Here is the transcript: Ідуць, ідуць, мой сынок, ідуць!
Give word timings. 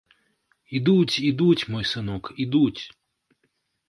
Ідуць, 0.77 1.19
ідуць, 1.31 1.67
мой 1.73 1.85
сынок, 1.91 2.31
ідуць! 2.47 2.81